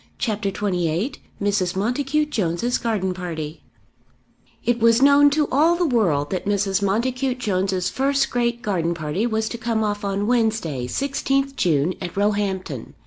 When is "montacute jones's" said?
1.75-2.79, 6.81-7.87